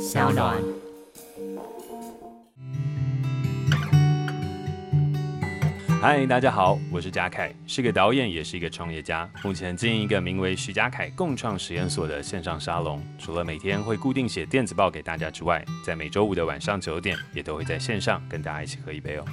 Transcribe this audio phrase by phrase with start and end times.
[0.00, 0.56] 小暖。
[6.00, 9.30] 嗨，大家好，我是嘉凯，是个导演，也是一个创业家。
[9.44, 13.04] 目前经营一个名为徐嘉凯共创实验所的线上沙龙。
[13.18, 19.24] 除了每天会固定写电子报给大家之外，在每周五的晚上九点，也都会在线上跟大家一起喝一杯哦。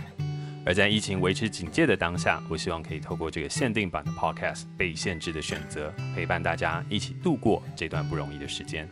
[0.66, 8.86] 而在疫情维持警戒的当下，我希望可以透过这个限定版的 Podcast《被限制的选择》，陪伴大家一起度过这段不容易的时间。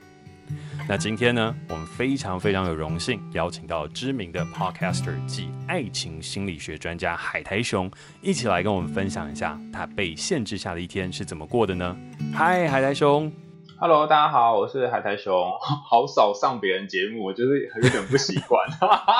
[0.87, 7.89] 那今天呢，我们非常非常有荣幸邀请到知名的 Podcaster 及爱情心理学专家海苔熊，
[8.21, 11.97] 一起来跟我们分享一下他被限制下的一天是怎么过的呢？
[12.33, 13.31] 嗨，海苔熊
[13.79, 18.61] ，Hello，大家好，我是海苔熊，好少上别人节目，我就是有点不习惯。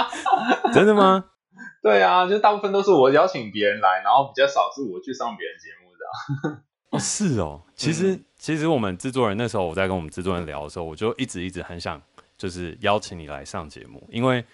[0.72, 1.26] 真的吗？
[1.82, 6.62] 对啊，就大部分都是我邀请别人来，然后比较少是我去上别人节目的。
[6.92, 7.64] 哦，是哦。
[7.76, 12.00] 其实，嗯、其实我们制作人那时候我在跟我们制作人聊的时候，我就一直一直很想，
[12.38, 14.46] 就是邀请你来上节目，因为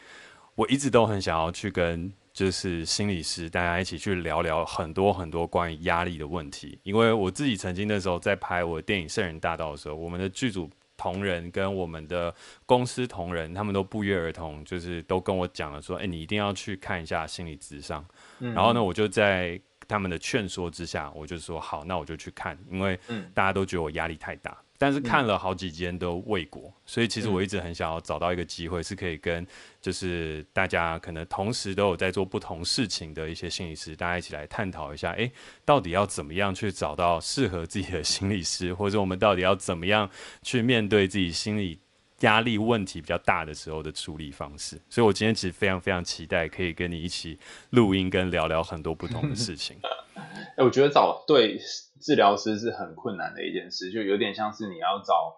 [0.55, 6.79] 我一直都很想要去跟就是心理师大家一起去聊聊很多很多关于压力的问题。
[6.83, 10.69] 因为我自己曾经那时候在拍我电影《圣人大道》的时候，我们的剧组。
[10.97, 12.31] 同仁跟我们的
[12.63, 18.05] 公司同仁，他们都不约而同，就是都跟我讲了说，哎、你一定要去看一下心理咨商。
[18.37, 22.99] 然后呢，我就在他们的劝说之下，我就说好，那我就去看，因为
[23.33, 24.57] 大家都觉得我压力太大。
[24.77, 29.45] 但是看了好几间都未果，嗯，所以其实我一直很想要找到一个机会，是可以跟
[29.79, 35.31] 就是大家可能同时都有在做不同事情的一些心理师，大家一起来探讨一下，哎，
[35.63, 40.09] 到底要怎么样去找到适合自己的心理师，或者我们到底要怎么样
[40.41, 41.79] 去面对自己心理
[42.21, 44.81] 压力问题比较大的时候的处理方式。
[44.89, 47.37] 所以我今天其实非常非常期待可以跟你一起
[47.69, 49.77] 录音，跟聊聊很多不同的事 情。
[50.57, 51.59] 哎，我觉得找对
[52.01, 55.35] 治疗师是很困难的一件事，就有点像是你要找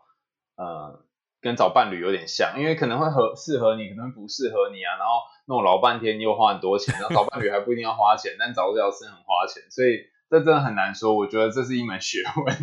[0.56, 1.06] 呃，
[1.42, 11.16] 跟找伴侣有点像，因为可能会合适合你，可能不适合你啊，然后弄老半天又花很多钱， 然后找伴侣还不一定要花钱，但找治疗师很花钱，所以这真的很难说。
[11.16, 12.55] 我觉得这是一门学问。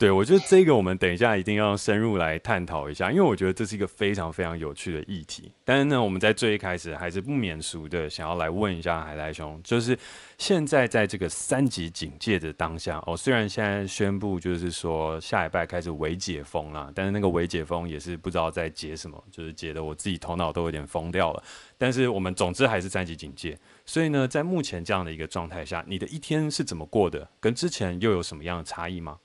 [0.00, 5.52] 对，我觉得这个我们等一下一定要深入来探讨一下，因为我觉得这是一个非常非常有趣的议题。
[5.62, 9.94] 但是呢，我们在最一开始还是不免俗的想要来问一下海苔熊，就是
[10.38, 21.42] 现在在这个三级警戒的当下，哦，虽然现在宣布就是说下礼拜开始微解封了，但是那个微解封也是不知道在解什么，就是解得我自己头脑都有点疯掉了。
[21.76, 27.28] 但是我们总之还是三级警戒，所以呢，在目前这样的一个状态下，你的一天是怎么过的？
[27.38, 29.18] 跟之前又有什么样的差异吗？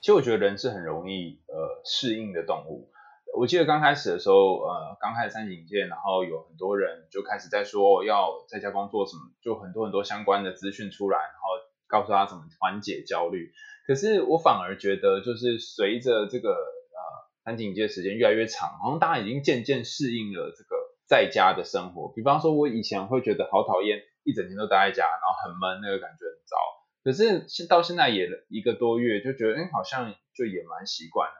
[0.00, 2.90] 其实我觉得人是很容易呃适应的动物。
[3.36, 11.48] 我记得刚开始的时候，呃，刚开始三级警戒，然后有很多人就开始在说要在家工作什么，就很多很多相关的资讯出来，然后
[11.86, 13.52] 告诉他怎么缓解焦虑。
[13.86, 17.00] 可是我反而觉得，就是随着这个呃
[17.44, 22.12] 三级警戒时间越来越长，好像大家已经渐渐适应了这个在家的生活。
[22.16, 26.56] 比方说，我以前会觉得好讨厌，一整天都待在家，然后很闷，那个感觉很糟。
[27.02, 31.34] 可是现到现在也一个多月，就觉得哎，好像就也蛮习惯了。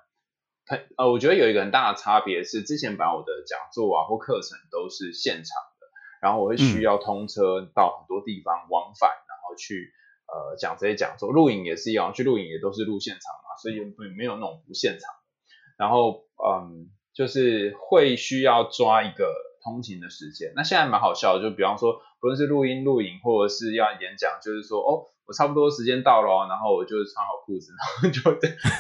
[0.65, 5.87] 很呃，我觉得有一个很大的差别是，之前把我的讲座啊或课程都是现场的，
[6.23, 9.93] 然后我会需要通车到很多地方往返，然后去
[10.29, 11.31] 呃讲这些讲座。
[11.31, 13.85] 录影也是一样，去录影也都是录现场嘛，所以也
[14.17, 15.21] 没有那种不现场的。
[15.77, 20.55] 然后嗯，就是会需要抓一个通勤的时间。
[20.57, 25.09] 那现在蛮好笑的，就比方说，不论是录音、录影，或者是要演讲，就是说哦。
[25.31, 28.19] 我差不多时间到了，然后我就穿好裤子， 然后就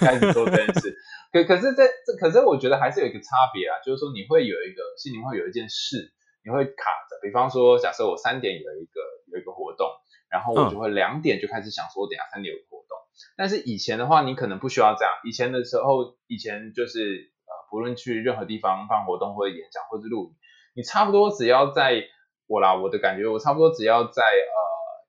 [0.03, 0.99] 开始做这件事。
[1.31, 6.11] 可可是这这可是我觉得还是有一个差别啊，就是说你会有一个心里会有一件事，
[6.43, 7.23] 你会卡着。
[7.23, 8.99] 比方说，假设我三点有一个
[9.31, 9.87] 有一个活动，
[10.29, 12.99] 然后我就会两点就开始想说，等下三点有个活动。
[13.37, 15.15] 但是以前的话，你可能不需要这样。
[15.23, 20.35] 以前的时候，以前就是呃，不论去任何地方办活动或者演讲或者录影，
[20.75, 22.03] 你差不多只要在
[22.49, 24.59] 我啦，我的感觉，我差不多只要在呃。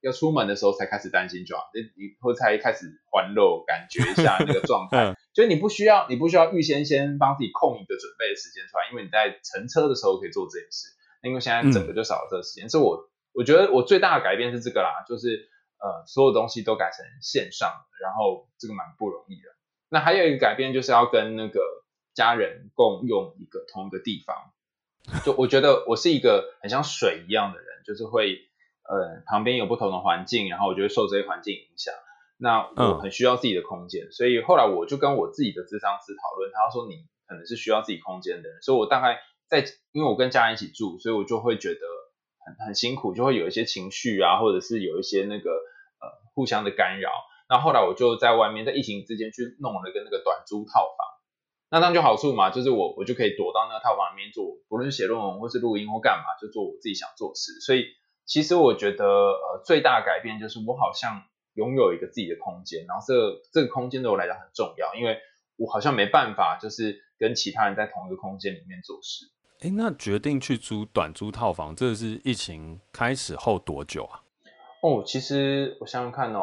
[0.02, 5.16] 要出门的时候才开始担心，就好，你你或才开始环肉，感觉一下那个状态。
[5.34, 10.90] 所以你不需要，你不需要预先先帮自己空一个准备的时间出来，因为你在乘车的时候可以做这件事。
[11.22, 17.72] 因为现在整个就少了这个时间，所以我我觉得我最大的改变是这个啦，就是呃所有东西都改成线上，
[18.02, 19.50] 然后这个蛮不容易的。
[19.88, 21.62] 那还有一个改变就是要跟那个
[22.16, 24.36] 家人共用一个同一个地方。
[25.24, 28.51] 就我觉得我是一个很像水一样的人，就是会。
[28.88, 31.94] 呃，旁边有不同的环境，然后我就会受这些环境影响。
[32.38, 41.80] 那我很需要自己的空间，嗯，所以后来我就跟我自己的智商师讨论，他说你可能是需要自己空间的人，所以我大概在，因为我跟家人一起住，所以我就会觉得
[42.44, 47.12] 很很辛苦，就会有一些情绪啊，或者是有一些那个呃互相的干扰。
[47.48, 51.06] 那后来我就在外面，在疫情之间去弄了一个那个短租套房，
[51.70, 57.60] 那当然就好处嘛，就是我我就可以躲到那个套房里面做，不论是写论文或是录音或干嘛，就做我自己想做的事。
[57.60, 57.86] 所以
[58.26, 61.24] 其实我觉得呃最大改变就是我好像
[61.54, 65.18] 拥有一个自己的空间，然后这个这个空间对我来讲很重要，因为
[65.58, 69.26] 我好像没办法就是跟其他人在同一个空间里面做事。
[69.60, 74.24] 哎，那决定去租短租套房，这是疫情开始后多久啊？
[74.82, 76.42] 哦，其实我想想看哦，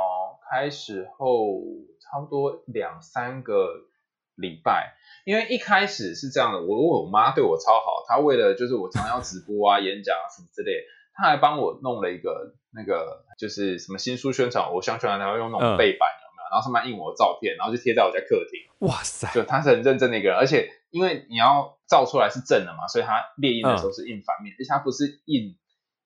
[0.48, 1.62] 开始后
[2.00, 3.88] 差不多两三个
[4.36, 10.84] 礼拜，因为一开始是这样的，我我妈对我超好，她为了就是我常常要直播啊、演讲啊什么之类，
[11.19, 16.49] 她还帮我弄了一个那个就是什么新书宣传，我想宣传，她会用那种背板有没有？
[16.50, 18.88] 然后上面印我的照片，然后就贴在我家客厅。
[18.88, 25.56] 哇塞，就他是很认真的一个人，而且因为你要照出来是正的嘛，所以他列印的时候是印反面，而且他不是印。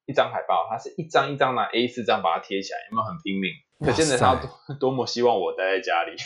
[0.05, 3.53] 一张海报，他是一张一张拿 A 四这样把它贴起来，有没有很拼命？
[3.79, 6.17] 可见得他多多么希望我待在家里，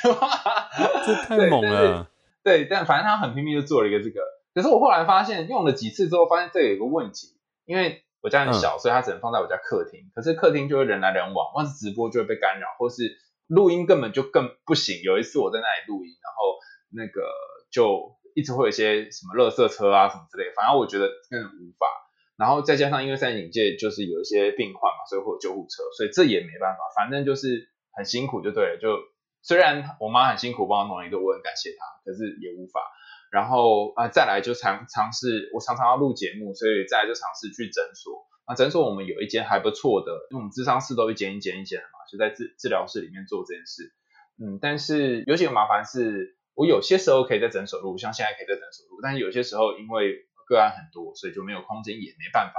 [1.04, 2.08] 这太猛了。
[2.42, 4.22] 对，对，但反正他很拼命就做了一个这个。
[4.54, 7.36] 可是我后来发现，用了几次之后，发现这有一个问题，
[7.66, 10.10] 因为我家很小，嗯、所以它只能放在我家客厅。
[10.12, 15.00] 可是客厅就会人来人往，或是直播就会被干扰，或是录音根本就更不行。
[15.04, 16.58] 有一次我在那里录音，然后
[16.90, 17.22] 那个
[17.70, 21.86] 就一直会有一些什么垃圾车啊什么之类，反正我觉得根本无法。
[22.36, 28.78] 然后再加上因为三级警戒，就是有一些病患嘛，所以会有救护车，所以这也没办法，反正就是很辛苦就对了。
[28.82, 28.98] 就
[29.40, 32.82] 虽然我妈很辛苦帮我弄一个，我很感谢她，可是也无法。
[33.36, 38.24] 然后啊、呃，再来就尝尝试，我常常要录节目，所以再来就尝试去诊所。
[38.48, 43.92] 那诊所我们有一间还不错的，因为我们智商室都一间一间一间的嘛，就在治治疗室里面做这件事。
[44.40, 52.56] 嗯，但是有几个麻烦是，我有些时候可以在诊所录，像现在可以在诊所录，但是有些时候因为个案很多，所以就没有空间，也没办法。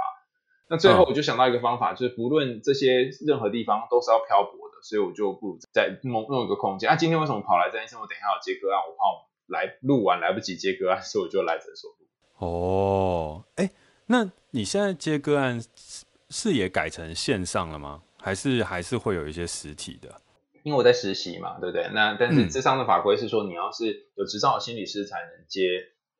[0.70, 6.88] 那最后我就想到一个方法，嗯、就是不论这些任何地方都是要漂泊的，所以我就不如在弄弄一个空间。
[6.88, 12.46] 啊，今天为什么跑来这医生我等一下要接个案，我怕我来录完来不及接个案，所以我就来诊所录。
[12.46, 13.70] 哦，哎、欸，
[14.06, 15.60] 那你现在接个案
[16.30, 18.02] 是也改成线上了吗？
[18.20, 20.20] 还是还是会有一些实体的？
[20.62, 21.88] 因为我在实习嘛，对不对？
[21.92, 25.62] 那但是智商的法规是说，你要是有执照的心理师才能接。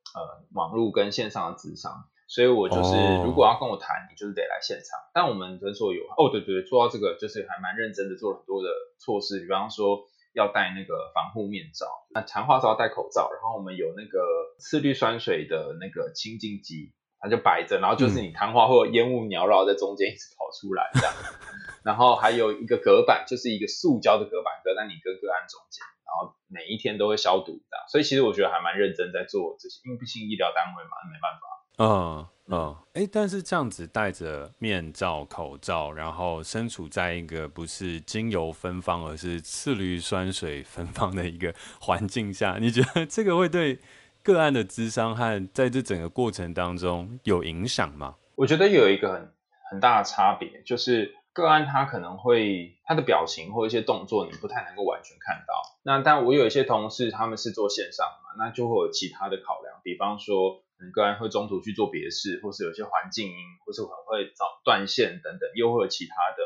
[0.09, 1.93] 呃，网络跟线上的智商，
[2.27, 3.27] 所以我就是、oh.
[3.27, 4.97] 如果要跟我谈，你就是得来现场。
[5.13, 10.01] 但我们诊所有哦，对对对，做到这个就是还蛮认真的，做了很多的措施，比方说
[10.33, 14.19] 要戴那个防护面罩，那谈话时要戴口罩，然后我们有那个
[14.59, 21.13] 次氯酸水的那个清净机，它就摆着，然后就是你谈话会有烟雾缭绕在中间一直跑出来这样，
[21.83, 25.83] 然后还有一个隔板，就是一个塑胶的隔板，隔在你跟个案中间。
[26.09, 31.45] 然后每一天都会消毒的，所以其实我觉得还蛮认真在做这些，因为毕竟医疗单位嘛，没办法。
[31.77, 43.79] 嗯嗯，哎、嗯，但是这样子戴着面罩、口罩，然后身处在一个不是精油芬芳，而是次氯酸水芬芳的一个 环境下，你觉得这个会对
[44.23, 48.15] 个案的智商和在这整个过程当中有影响吗？
[48.35, 49.33] 我觉得有一个很
[49.71, 51.15] 很大的差别，就是。
[51.31, 55.53] 个案他可能会他的表情或一些动作你不太能够完全看到。
[55.83, 63.35] 那但我有一些同事他们是做线上嘛，那就会有其他的考量，比方说可能个案会中途去做别的事，或是有些环境音，
[63.65, 66.43] 或是可能会找断线等等，又会有其他的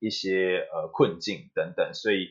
[0.00, 1.94] 一些呃困境等等。
[1.94, 2.28] 所以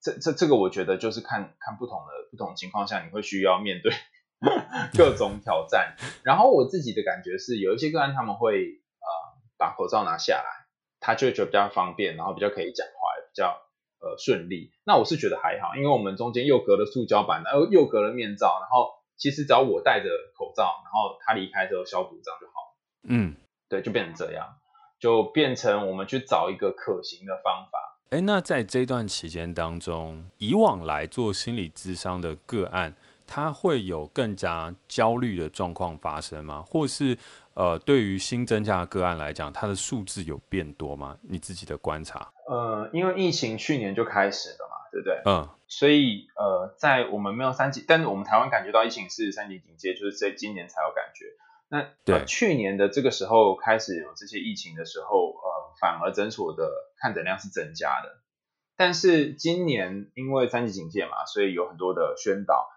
[0.00, 3.92] 这这这个我觉得就是看看不同的不同情况下，你会需要面对
[4.96, 5.96] 各种挑战。
[6.24, 8.62] 然后我自己的感觉是，有一些个案他们会
[9.00, 9.08] 呃
[9.56, 10.68] 把口罩拿下来。
[11.00, 13.62] 他就会觉得比较方便，然后比较可以讲话，比较
[14.00, 14.72] 呃顺利。
[14.84, 22.52] 那我是觉得还好，因为我们中间又隔了塑胶板，然后又隔了面罩，然后其实只要我戴着口罩，然后他离开之后消毒这样就好。
[23.08, 23.34] 嗯，
[23.68, 24.46] 对，就变成这样，
[24.98, 27.98] 就变成我们去找一个可行的方法。
[28.10, 32.94] 哎，那在这段期间当中，以往来做心理咨商的个案，
[33.26, 36.62] 他会有更加焦虑的状况发生吗？
[36.66, 37.18] 或是？
[37.58, 41.18] 呃，对于新增加的个案来讲，它的数字有变多吗？
[41.22, 42.30] 你自己的观察？
[42.48, 45.22] 呃，因为疫情去年就开始了嘛，对不对？
[45.24, 45.48] 嗯。
[45.66, 51.26] 所以呃，在我们没有三级，但是我们台湾感觉到疫情是三级警戒，就是在今年才有感觉。
[51.68, 58.20] 那对、呃、去年的这个时候开始有这些疫情的时候，呃，反而诊所的看诊量是增加的。
[58.76, 62.68] 但是今年因为三级警戒嘛，所以有很多的宣导，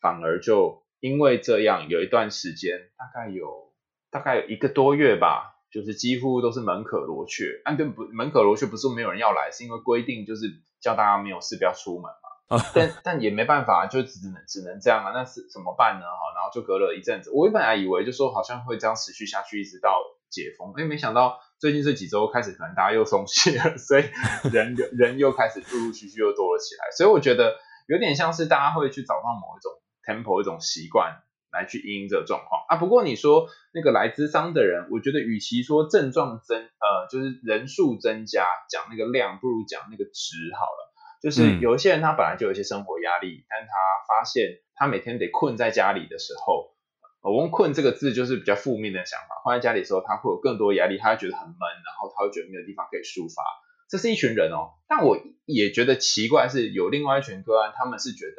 [0.00, 3.68] 反而就因为这样有一段时间，大概有。
[4.10, 7.60] 大概有一个多月吧，就是几乎都是门可罗雀。
[7.64, 10.46] 啊，对不，门可罗雀不是没有人要来，是因为规定就是
[10.80, 12.28] 叫大家没有事不要出门嘛。
[12.74, 15.12] 但但也没办法，就只能只能这样啊。
[15.12, 16.06] 那是怎么办呢？
[16.06, 17.30] 哈，然后就隔了一阵子。
[17.30, 20.72] 我本来以为就说好像会这样持续下去，一直到解封。
[20.78, 24.04] 哎，没想到最近这几周开始，可能大家又松懈了，所以
[24.50, 26.90] 人人又开始陆陆续续又多了起来。
[26.96, 27.56] 所以我觉得
[27.86, 29.70] 有点像是大家会去找到某一种
[30.02, 31.20] tempo、一种习惯
[31.52, 32.76] 来去因应这个状况啊。
[32.76, 40.92] 不过你说那个来咨商的人，我觉得与其说症状增，呃，就是人数增加，讲那个量，不如讲那个值好了。
[41.20, 43.72] 就是有一些人他本来就有一些生活压力，嗯、但他
[44.06, 46.76] 发现他每天得困在家里的时候，
[47.22, 49.42] 我用“困”这个字就是比较负面的想法。
[49.44, 53.42] 放在家里的时候，他会有更多压力，他会觉得很闷，然后他会觉得没有地方可以抒发。
[53.90, 58.36] 这是一群人哦，但我也觉得奇怪，是有另外一群个案，他们是觉得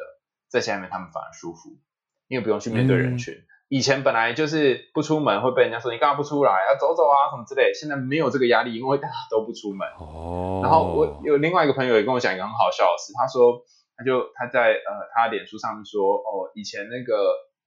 [0.48, 1.78] 在家里面他们反而舒服，
[2.30, 3.34] 因为不用去面对人群。
[3.34, 9.88] 嗯以前本来就是不出门会被人家说你干嘛不出来啊走走啊什么之类，现在没有这个压力，因为大家都不出门。
[10.00, 10.60] 哦。
[10.64, 13.62] 然后我有另外一个朋友也跟我讲一个很好笑的事，他说
[13.96, 17.14] 他就他在呃他脸书上面说哦以前那个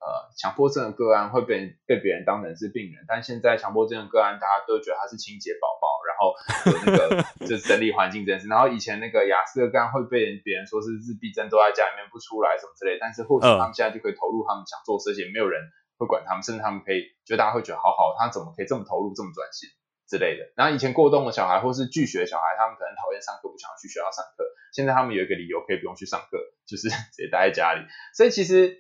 [0.02, 6.37] 呃强迫症的个案会被被别人当成是病人，但现在强迫症的个案大家都觉得他是清洁宝宝，然后
[6.69, 8.47] 有那个 就是整理环境这件事。
[8.49, 15.61] 然后以前那个亚斯的个案会被人别人说是自闭症，都在家里面不出来什么之类，但是或许他们现在就可以投入他们想做事情，没有人。
[15.99, 19.69] 会管他们，甚至他们可以，就大家会觉得好好，他怎么可以这么投入，这么专心
[20.09, 20.50] 之类的。
[20.57, 24.42] 然后以前过动的小孩，或是拒学的小孩，他们可能讨厌上课，不想要去学校上课。
[24.75, 27.87] 现在他们有一个理由可以不用去上课，就是 直接待在家里。
[28.16, 28.78] 所以其实，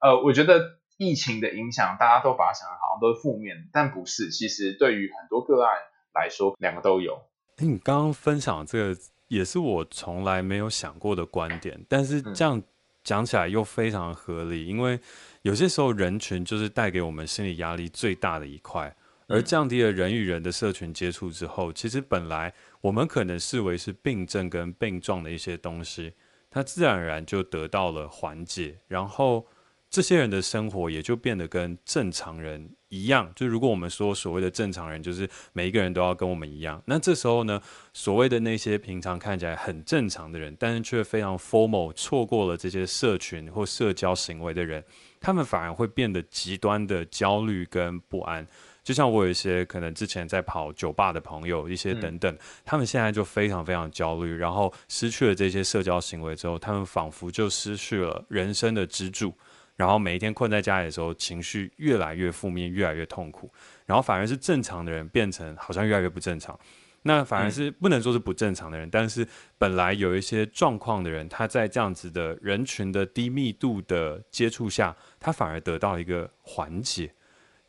[0.00, 4.30] 呃，我觉得疫情的影响，大家都把它想的好像都是负面，但不是。
[4.30, 5.76] 其实对于很多个案
[6.14, 7.20] 来说，两个都有。
[7.58, 12.62] 你刚刚分享这个也是我从来没有想过的观点，但是这样
[13.04, 14.98] 讲起来又非常合理，因为。
[15.42, 18.94] 有些时候，人群就是带给我们心理压力最大的一块，
[19.26, 26.12] 而降低了人与人的社群接触之后，其实本来我们可能视为是病症跟病状的一些东西，
[26.48, 29.44] 它自然而然就得到了缓解，然后
[29.92, 33.30] 这些人的生活也就变得跟正常人一样。
[33.36, 37.60] 就如果我们说所谓的正常人，就是每一个人都要跟我们一样，那这时候呢，
[37.92, 44.82] 所谓的那些平常看起来很正常的人，但是却非常 formal，错过了这些社群或社交行为的人。
[45.20, 48.44] 他们反而会变得极端的焦虑跟不安，
[48.82, 59.32] 就像我有一些可能之前在跑酒吧的朋友，一些等等，嗯、他们现在就非常非常焦虑，然后失去了这些社交行为之后，他们仿佛就失去了人生的支柱，
[59.76, 63.50] 然后每一天困在家里的时候，情绪越来越负面，越来越痛苦，
[63.86, 66.58] 然后反而是正常的人变成好像越来越不正常。
[67.04, 69.26] 那反而是不能说是不正常的人，嗯、但是
[69.58, 77.12] 本来有一些状况的人，他在这样子的人群的低密度的接触下，他反而得到一个缓解。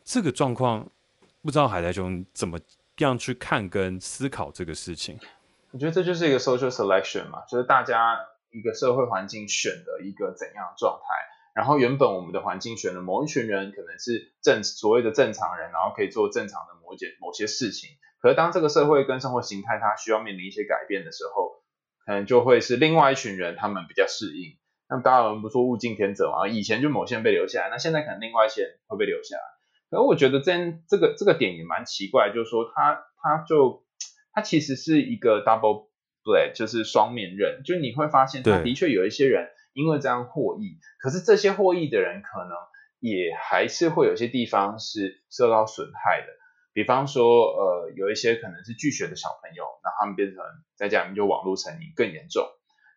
[0.04, 0.88] 这个状况，
[1.42, 2.60] 不知道海苔兄怎么
[2.98, 5.18] 样去看跟思考这个事情？
[5.72, 8.16] 我觉得这就是一个 social selection 嘛，就是大家
[8.52, 11.33] 一个社会环境选的一个怎样的状态。
[11.54, 17.90] 然后原本我们的环境选了某一群人，可能是正所谓的正常人，然后可以做正常的某件某些事情。
[18.20, 21.62] 可是当这个社会跟生活形态它需要面临一些改变的时候，
[22.04, 24.58] 可能就会是另外一群人，他们比较适应。
[24.88, 29.42] 那么当然我们不说物竞天择嘛，以前就某些人被留下来，那现在可能另外一些人会被留下来。
[29.90, 30.52] 可是我觉得这
[30.88, 33.84] 这个这个点也蛮奇怪，就是说他他就
[34.32, 35.88] 他其实是一个 double
[36.24, 37.62] blade，就是双面刃。
[37.64, 42.56] 就你会发现，他的确有一些人因为这样获益，可是这些获益的人可能
[43.00, 46.28] 也还是会有些地方是受到损害的。
[46.72, 50.42] 比方说，呃，有一些可能是拒学的小朋友，那他们变成
[50.74, 52.48] 在家里面就网络成瘾更严重。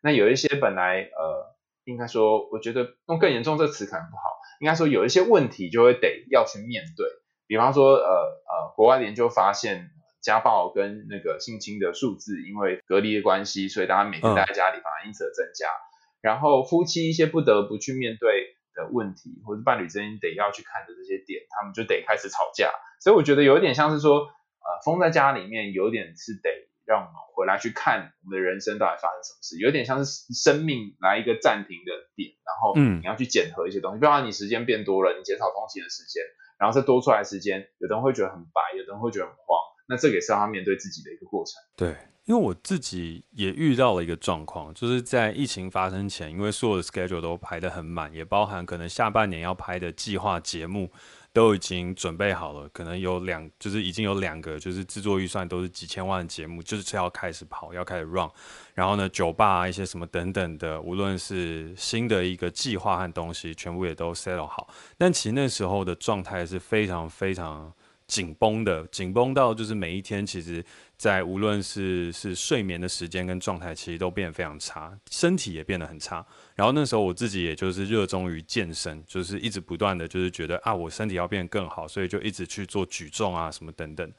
[0.01, 4.23] 那有一些本来，呃，应该说，我觉得用更严重这个词可能不好，
[4.59, 7.05] 应该说有一些问题就会得要去面对。
[7.45, 9.91] 比方说，呃呃，国外的研究发现，
[10.21, 15.67] 家暴跟那个性侵的数字，因为隔离的关系，所以大家每天待在家里，反而因此而增加。
[15.67, 15.86] 嗯。
[16.21, 22.71] 然后夫妻一些不得不去面对的问题，或者伴侣之间得要去看的这些点，他们就得开始吵架。
[22.99, 26.49] 所以我觉得有一点像是说，呃，封在家里面，有点是得
[26.85, 36.23] 让我们回来去看我们的人生到底发生什么事，有点像是生命来一个暂停的点，然后你要去检核一些东西，嗯、不然你时间变多了，你减少通勤的时间，
[36.57, 41.53] 然后再多出来时间，有的人会觉得很白，有的人会觉得很慌，那这也是让他面对自己的一个过程。
[41.75, 50.91] 对，因为我自己也遇到了一个状况，就是在疫情发生前，因为所有的 schedule 都排得很满，也包含可能下半年要拍的计划节目。
[51.33, 58.27] 都已经准备好了，可能有两，就是已经有两个，就是制作预算都是几千万的节目，就是要开始跑，要开始 run。
[58.73, 64.67] 然后呢，酒吧啊，一些什么等等的，无论是新的一个计划和东西，全部也都 settle 好。
[64.97, 67.71] 但其实那时候的状态是非常非常
[68.07, 70.63] 紧绷的，紧绷到就是每一天，其实
[70.97, 76.25] 在无论是是睡眠的时间跟状态，其实都变得非常差，身体也变得很差。
[76.55, 84.09] 然后那时候我自己也就是热衷于健身，就是一直不断的就是觉得啊，我身体要变得更好，所以就一直去做举重啊什么等等。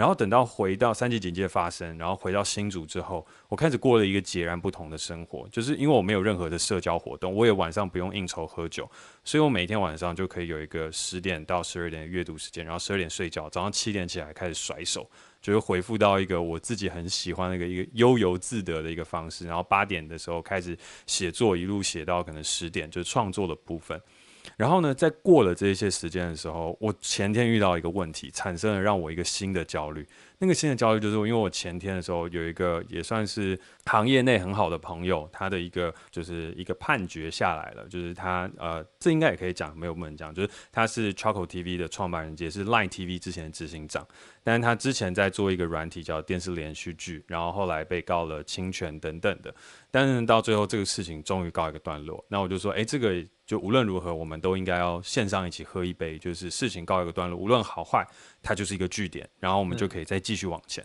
[0.00, 8.90] 然后等到回到三级警戒发生，然后回到新竹之后，我开始过了一个截然不同的生活，就是因为我没有任何的社交活动，我也晚上不用应酬喝酒，
[9.24, 15.06] 所以我每天晚上就可以有一个十点到十二点的阅读时间，然后十二点睡觉，早上七点起来开始甩手，
[15.42, 20.74] 就是回复到一个我自己很喜欢的一个一个悠游自得的一个方式，然后八点的时候开始
[21.06, 24.00] 写作，一路写到可能十点，就是创作的部分。
[24.56, 30.06] 然后呢，在过了这些时间的时候，我前天遇到一个问题，产生了让我一个新的焦虑。
[30.42, 44.06] 那个新的焦虑就是，因为我前天的时候有一个也算是行业内很好的朋友，他的一个就是一个判决下来了，就是他呃，这应该也可以讲，没有不能讲，就是他是 Charcoal TV 的创办人，也是 Line TV 之前的执行长，
[44.42, 49.54] 但是他之前在做一个软体叫电视连续剧，然后后来被告了侵权等等的，
[49.90, 58.06] 但是到最后这个事情终于告一个段落，那我就说，哎，这个就无论如何，我们都应该要线上一起喝一杯，就是事情告一个段落，无论好坏。
[58.42, 60.84] 它就是一个据点，然后我们就可以再继续往前。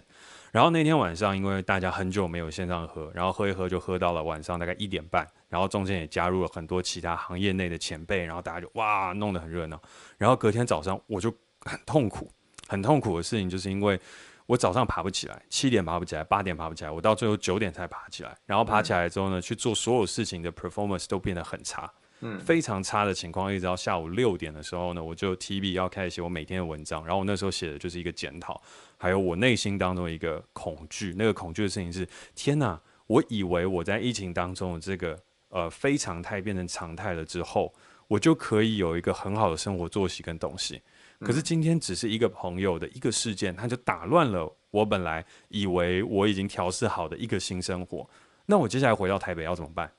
[0.51, 9.81] 然后那天晚上，因为大家很久没有线上喝，然后喝一喝就喝到了晚上大概一点半，然后中间也加入了很多其他行业内的前辈，然后大家就哇弄得很热闹。
[10.17, 12.31] 然后隔天早上我就很痛苦，
[12.67, 13.99] 很痛苦的事情就是因为
[14.45, 18.37] 我早上爬不起来，七点爬不起来，八点爬不起来，我到最后九点才爬起来。
[18.45, 21.91] 然后爬起来之后呢，去做所有事情的 performance 都变得很差。
[22.21, 27.05] 嗯，非常差的情况，一直到下午六点的时候呢，我就提笔要开始写我每天的文章。
[27.05, 28.61] 然后我那时候写的就是一个检讨，
[28.97, 31.13] 还有我内心当中一个恐惧。
[31.17, 32.79] 那个恐惧的事情是：天哪！
[33.07, 35.19] 我以为我在疫情当中的这个
[35.49, 37.71] 呃非常态变成常态了之后，
[38.07, 40.81] 我就可以有一个很好的生活作息跟东西。
[41.19, 48.09] 可是今天只是一个朋友的一个事件，他就打乱了我本来以为我已经调试好的一个新生活。
[48.47, 49.91] 那我接下来回到台北要怎么办？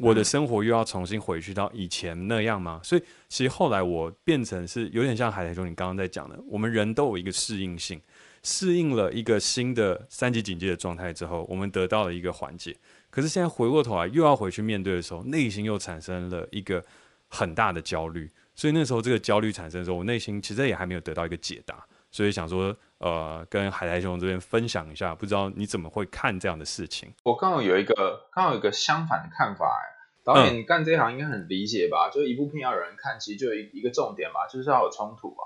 [0.00, 2.80] 我的生活又要重新回去到以前那样吗？
[2.82, 8.00] 所以其实后来我变成是有点像海苔兄你刚刚在讲的，我们人都有一个适应性，
[8.42, 12.76] 适应了一个新的三级警戒的状态之后，我们得到了一个缓解。
[13.10, 16.84] 可是现在回过头来又要回去面对的时候，内心又产生了一个
[17.28, 18.30] 很大的焦虑。
[18.54, 21.86] 所以那时候这个焦虑产生的时候，我内心其实也还没有得到一个解答。
[22.10, 27.12] 所以想说，呃，跟海苔熊这边分享一下，不知道你怎么会看这样的事情？
[27.24, 29.84] 我刚好有一个，刚好有一个相反的看法，哎，
[30.24, 32.08] 导演，你干这一行应该很理解吧？
[32.08, 35.42] 嗯、就一部片要有人看，其实就一一个重点吧，就是要有冲突啊，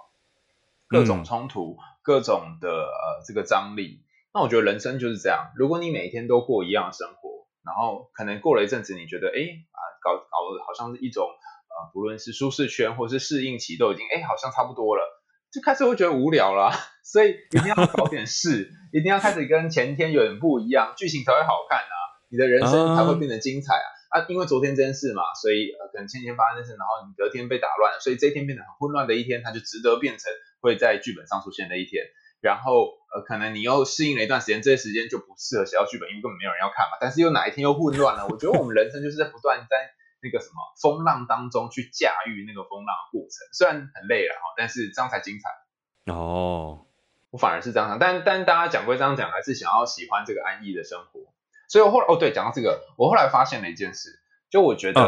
[0.88, 4.04] 各种冲突，嗯、各种的呃这个张力。
[4.32, 9.38] 那我觉得人生就是这样，如果你每天都过一样的生活，然后可能过了一阵子，你觉得，哎
[9.72, 15.11] 啊，搞搞的好像是一种呃，不论是舒适圈或是适应期，都已经哎好像差不多了。
[15.52, 16.72] 就开始会觉得无聊了，
[17.04, 21.96] 所以一定要搞点事，一定要开始跟前天有点不一样，剧情才会好看啊，
[22.30, 23.88] 你的人生才会变得精彩啊！
[24.16, 32.04] 啊，因为昨天这件事嘛，所以呃，可能前天发生的事，然后你隔天被打乱了，所以这一天变得很混乱的一天，它就值得变成会在剧本上出现的一天。
[32.40, 36.96] 然后呃，可能你又适应了一段时间，这些时间就不适合写到剧本，因为根本没有人要看嘛。
[36.98, 38.26] 但是又哪一天又混乱了？
[38.26, 39.92] 我觉得我们人生就是在不断在。
[40.22, 46.86] 那个什么风浪当中去驾驭那个风浪的过程，虽然很累了哈，但是这样才精彩哦。
[47.30, 51.20] 我反而是这样想，但但大家讲归这样讲，还是想要喜欢这个安逸的生活。
[51.68, 55.00] 所以我后来哦对，讲到这个，我后来发现了一件事，就我觉得、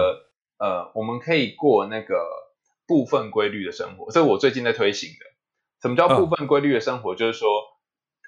[0.58, 2.26] 嗯、呃，我们可以过那个
[2.86, 5.26] 部分规律的生活，这是我最近在推行的。
[5.80, 7.14] 什么叫部分规律的生活？
[7.14, 7.48] 嗯、就是说。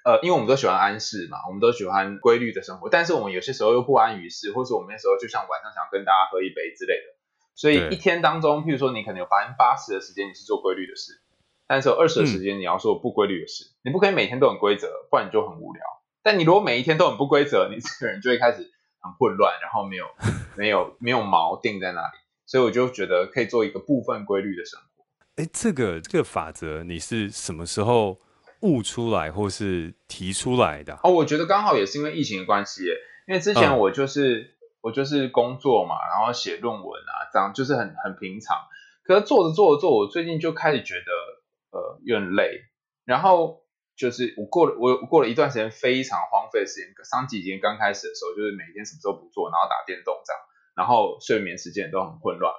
[0.07, 7.13] 呃，因为我们都喜欢安适嘛，我们都喜欢规律的生活，但是我们有些时候又不安于世，或者我们那时候就像晚上想跟大家喝一杯之类的，
[7.55, 11.19] 所以一天当中，譬如说你可能有百分之八十的时间你是做规律的事，
[11.67, 15.83] 但是有二十的时间你要做不规律的事，嗯，你不可以每天都很规则，不然你就很无聊。
[16.23, 18.59] 但你如果每一天都很不规则，你这个人就会开始
[19.01, 20.05] 很混乱，然后没有
[20.55, 25.05] 没有没有锚定在那里，所以我就觉得可以做一个部分规律的生活。
[25.35, 28.17] 哎，这个这个法则你是什么时候
[28.61, 32.83] 悟出来或是提出来的哦，我觉得刚好也是因为疫情的关系，
[33.27, 34.49] 因为之前我就是、嗯、
[34.81, 38.57] 我就是工作嘛，然后写论文啊，这样就是很很平常。
[39.03, 42.61] 可是做着做着做，我最近就开始觉得呃有点累，
[43.05, 43.61] 然后
[43.95, 50.41] 就是我过了我过了一段时间非常荒废的时间，上几天刚开始的时候，就是每天什么都不做，然后打电动这样，
[50.75, 52.53] 然后睡眠时间都很混乱。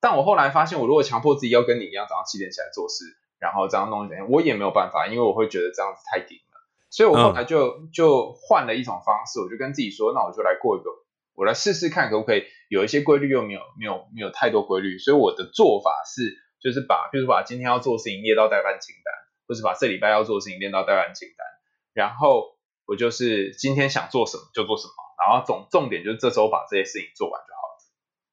[0.00, 3.04] 但我后来发现，我如果强迫自己要跟你一样早上七点起来做事。
[3.44, 6.56] 然后这样弄一点，我也没有办法，因为我会觉得这样子太顶了，
[6.88, 10.88] 所以我后来就、嗯、就换了一种方式，我就跟自己说，那我就来过一个，
[11.34, 19.12] 我来试试看可不可以有一些规律，又没有没有没有太多规律，所以我的做法是，就是把，比如说把今天要做的事情列到待办清单，
[19.46, 21.46] 或是把这礼拜要做的事情列到待办清单，
[21.92, 27.76] 然后我就是今天想做什么就做什么，然后总重点就是这周把这些事情做完就好了，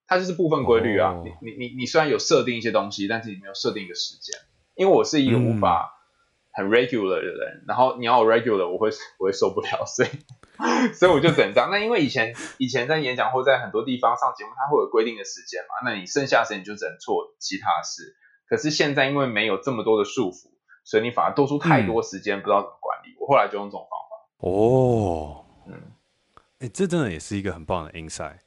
[0.08, 1.12] 它就是部分规律啊。
[1.12, 4.40] 哦、你你你你虽然有设定一些东西，但是你没有设定一个时间。
[4.82, 5.94] 因为我是一个无法
[6.52, 8.90] 很 regular 的人，嗯、然后你要我 regular，我会
[9.20, 10.10] 我会受不了， 所以
[10.92, 11.70] 所以我就整张。
[11.70, 18.16] 那因为以前以前在演讲或在很多地方上节目，它会有规定的时间嘛，那你剩下的时间你就只能做其他的事。
[18.50, 20.50] 可是现在因为没有这么多的束缚，
[20.84, 23.16] 所以你反而多出太多时间，嗯、不知道怎么管理。
[23.20, 24.12] 我后来就用这种方法。
[24.40, 25.74] 哦，嗯，
[26.58, 28.40] 哎、欸，这真的也是一个很棒的 insight。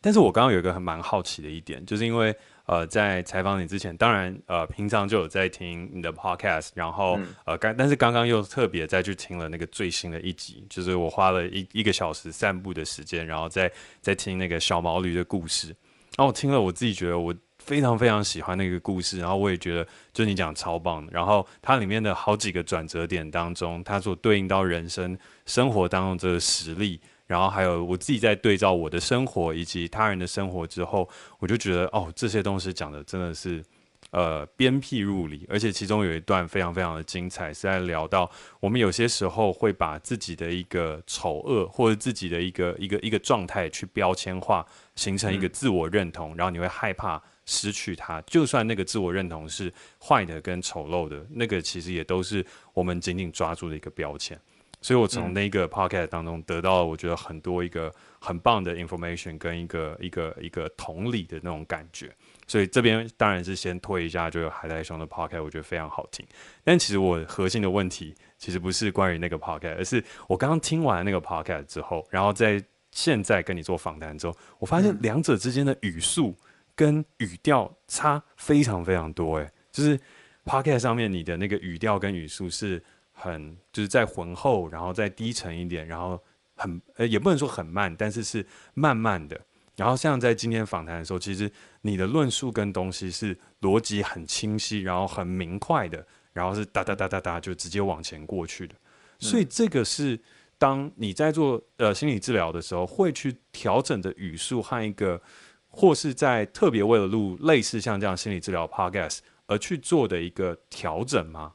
[0.00, 2.34] 但是我刚刚有一个很蛮好奇的一点，就是因为
[2.66, 15.68] 呃，在采访你之前，当然呃，平常就有在听你的 podcast，然后、嗯、呃，刚但是刚刚又特别再去听了那个最新的一集，就是我花了一一个小时散步的时间，然后再再听那个小毛驴的故事，
[16.16, 17.34] 然后我听了，我自己觉得我。
[17.62, 21.12] 非常非常喜欢那个故事，然后我也觉得，就你讲超棒的。
[21.12, 26.98] 然后它里面的好几个转折点当中，它所对应到人生生活当中这个实例，
[27.30, 33.64] 然后还有我自己在对照我的生活以及他人的生活之后，我就觉得哦，这些东西讲的真的是。
[34.12, 44.66] 呃，鞭辟入里，而且其中有一段非常非常的精彩，是在聊到我们有些时候会把自己的一个丑恶或者自己的一个一个一个状态去标签化，
[44.96, 48.20] 形成一个自我认同，嗯、然后你会害怕失去它。
[48.22, 54.36] 就算那个自我认同是坏的跟丑陋的，那个其实也都是我们紧紧抓住的一个标签。
[54.80, 62.10] 所以我从那个 podcast 当中得到了我觉得很多一个很棒的 information 跟一个一个一个同理的那种感觉。
[62.46, 66.26] 所以这边当然是先推一下，就有海带熊的 podcast，我觉得非常好听。
[66.64, 76.34] 但其实我核心的问题其实不是关于那个 podcast，而是我刚刚听完那个 podcast 之后，然后在现在跟你做访谈之后，我发现两者之间的语速
[76.74, 79.36] 跟语调差非常非常多。
[79.36, 79.96] 诶，就是
[80.44, 82.82] podcast 上面你的那个语调跟语速是
[83.20, 86.18] 很就是在浑厚，然后再低沉一点，然后
[86.56, 89.38] 很呃也不能说很慢，但是是慢慢的。
[89.76, 91.50] 然后像在今天访谈的时候，其实
[91.82, 98.74] 你的论述跟东西是逻辑很清晰，然后很明快的，然后是哒哒哒哒哒就直接往前过去的。
[99.18, 100.18] 所以这个是
[100.58, 105.20] 当你在做呃心理治疗的时候，会去调整的语速和一个，
[105.68, 111.54] 或是在特别为了录类似像这样心理治疗 podcast 而去做的一个调整吗？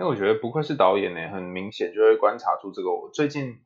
[0.00, 2.90] 因为我觉得不愧是导演呢，很明显就会观察出这个。
[2.90, 3.60] 我最近。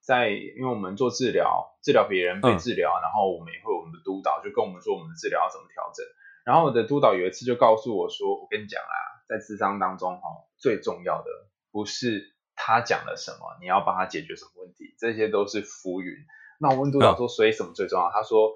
[0.00, 6.06] 在，因为我们做治疗，治疗别人被治疗，嗯、然后我们也会有我们的督导就跟我们说我们的治疗要怎么调整。
[6.46, 8.94] 然后我的督导有一次就告诉我说：“我跟你讲啊，
[9.28, 10.22] 在智商当中哈，
[10.56, 11.26] 最重要的
[11.72, 16.14] 不是他讲了什么，你要帮他解决什么问题，这些都是浮云。”
[16.58, 18.52] 那我问督导说：“所以什么最重要？”嗯、他说：“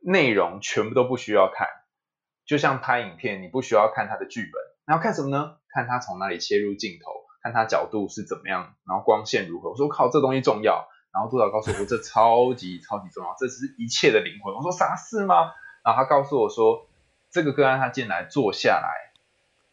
[0.00, 1.66] 内容全部都不需要看，
[2.46, 5.58] 就像拍影片，你不需要看他的剧本，那要看什么呢？
[5.72, 7.10] 看他从哪里切入镜头。”
[7.42, 9.70] 看他角度是怎么样，然后光线如何。
[9.70, 10.86] 我说靠，这东西重要。
[11.12, 14.54] 然后督导告诉我说，这超级超级重要，这是一切的灵魂。
[14.54, 15.50] 我说啥事吗？
[15.84, 16.86] 然后他告诉我说，
[17.32, 19.12] 这个个案他进来坐下来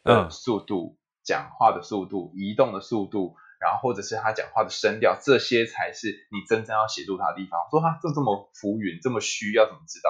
[0.03, 7.59] 的速度、嗯、讲话的速度、移动的速度，然后或者是他讲话的声调，这些才是你真正要协助他的地方。
[7.59, 10.09] 我说他这这么浮云，这么虚，要怎么知道？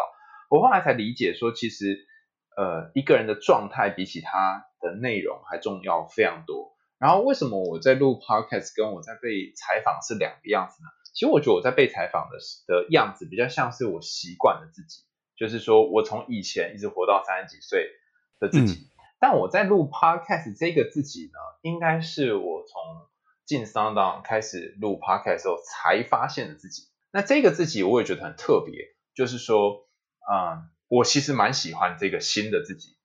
[0.50, 2.08] 我后来才理解说，其实
[2.60, 6.76] 呃一个人的状态比起他的内容还重要非常多。
[6.98, 10.90] 然后为什么我在录 podcast 跟我在被采访是两个样子呢？
[11.14, 15.04] 其实我觉得我在被采访的的样子比较像是我习惯的自己，
[15.38, 17.88] 就是说我从以前一直活到三十几岁
[18.40, 18.74] 的自己。
[18.74, 22.82] 嗯、但我在录 podcast 这个自己呢，应该是我从
[23.46, 26.84] 进 SoundOn 开始录 podcast 的时候才发现的自己。
[27.12, 28.74] 那这个自己我也觉得很特别，
[29.16, 29.88] 就是说，
[30.32, 32.98] 嗯，我其实蛮喜欢这个新的自己，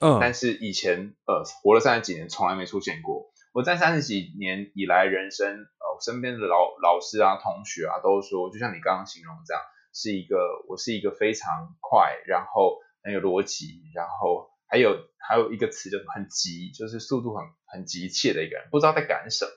[0.00, 3.32] 嗯，但是以前呃活了三十几年从来没出现过。
[3.54, 9.62] 我在三十几年以来，人生呃，我身边的老老师啊、同学啊，都说，就像你刚刚形容的这样，
[9.94, 10.36] 是一个
[10.68, 19.52] 我是一个非常快，然后很有逻辑，然后还有还有一个词叫很急，就是速度很很急切的一个人，不知道在赶什么，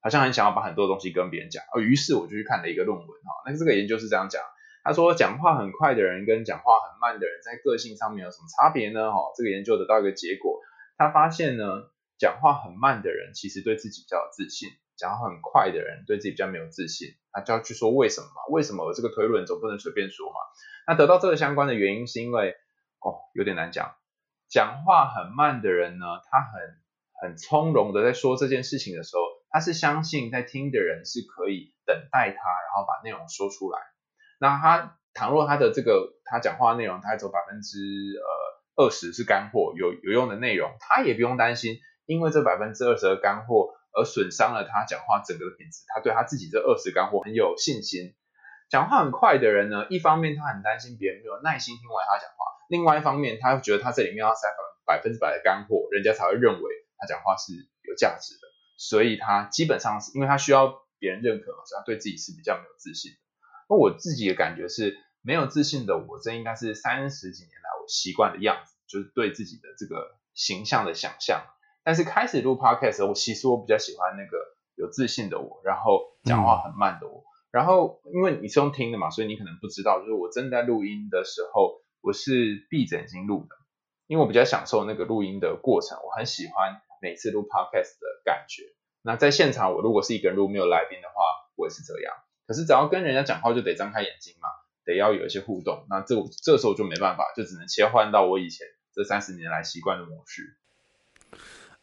[0.00, 1.64] 好像很想要把很多东西跟别人讲。
[1.72, 4.42] 哦，于是我就去看了一个论文哈，那这个研究是这样讲，
[4.82, 9.12] 他说讲话很快的人跟讲话很慢的人在个性上面有什么差别呢？
[9.12, 10.60] 哈，这个研究得到一个结果，
[10.96, 11.90] 他发现呢。
[12.20, 17.16] 讲话很慢的人，其实对自己比较有自信；讲话很快的人，对自己比较没有自信。
[17.32, 18.44] 那就要去说为什么嘛？
[18.50, 20.36] 为什么我这个推论总不能随便说嘛？
[20.86, 22.56] 那得到这个相关的原因，是因为
[23.00, 23.94] 哦，有点难讲。
[24.50, 26.76] 讲话很慢的人呢，他很
[27.22, 33.80] 很从容的在说这件事情的时候，他是相信在听的人是可以等待他，然后把内容说出来。
[34.40, 37.78] 那他倘若他的这个他讲话内容，他走百分之
[38.16, 41.78] 呃二十是干货，有有用的内容，他也不用担心。
[42.06, 48.16] 因为这百分之二十的干货而损伤了他讲话整个的品质，他对他自己这二十干货很有信心。
[48.68, 54.48] 讲话很快的人呢，一方面他很担心别人没有耐心听完他讲话，另外一方面他又觉得他这里面要塞
[54.84, 58.48] 百分之百的干货，人家才会认为他讲话是有价值的。
[58.76, 63.18] 所以他基本上是因为他需要别人认可，所以他对自己是比较没有自信的。
[63.70, 71.44] 那我自己的感觉是，没有自信的我，这应该是三十几年来我习惯的样子，就是对自己的这个形象的想象。
[71.84, 74.36] 但是开始录 podcast 时候，我其实我比较喜欢那个
[74.74, 77.22] 有自信的我，然后讲话很慢的我。
[77.52, 83.56] 然后因为你是用听的嘛，所以你可能不知道，就是我正在录音的时候，我是闭着眼睛录的，
[84.08, 86.82] 因为我比较享受那个录音的过程，我很喜欢。
[87.02, 88.64] 每次录 podcast 的感觉，
[89.00, 91.14] 那在现场我如果是一个人录没有来宾的话，
[91.56, 92.12] 我也是这样。
[92.50, 94.48] 可是只要跟人家讲话就得张开眼睛嘛，
[94.84, 95.86] 得要有一些互动。
[95.88, 100.56] 那这这时候就没办法，就只能切换到我以前这三十年来习惯的模式。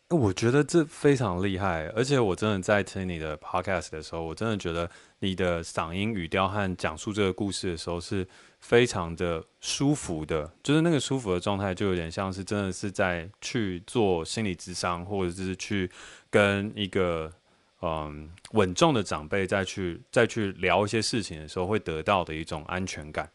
[0.09, 8.27] 我觉得这非常厉害，而且我真的在听你的 podcast 的时候，我真的觉得你的嗓音语调和讲述这个故事的时候是
[8.59, 15.89] 非常的舒服的，就是那个舒服的状态，就有点像是真的是在去做心理咨商，或者是去
[16.29, 17.31] 跟一个
[17.81, 23.29] 嗯稳重的长辈再去再去聊一些事情的时候，会得到的一种安全感。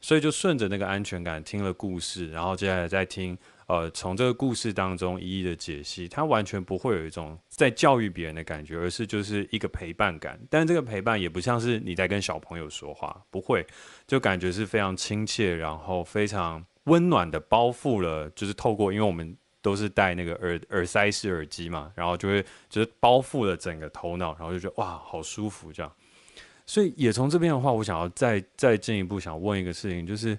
[0.00, 3.36] 所以就顺着那个安全感听了故事，然后接下来再听。
[3.66, 10.40] 呃，从这个故事当中一一的解析，他完全不会有一种在教育别人的感觉，而是就是一个陪伴感。
[10.48, 13.66] 但这个陪伴也不像是你在跟小朋友说话，不会，
[14.06, 25.92] 就感觉是非常亲切，然后非常温暖的包覆了，就是透过，因为我们都是戴那个耳耳塞式耳机嘛，然后就会就是包覆了整个头脑，然后就觉得哇，好舒服这样。
[26.66, 30.38] 所以也从这边的话，我想要再再进一步想问一个事情，就是。